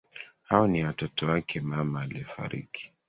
Hao 0.43 0.67
ni 0.67 0.83
watoto 0.83 1.25
wake 1.27 1.61
mama 1.61 2.01
aliyefariki. 2.01 2.91